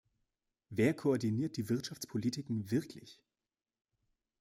Wer 0.71 0.95
koordiniert 0.95 1.57
die 1.57 1.69
Wirtschaftspolitiken 1.69 2.71
wirklich? 2.71 3.21